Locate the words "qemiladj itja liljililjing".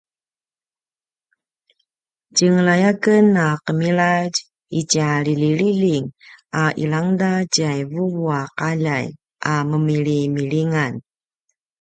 3.65-6.07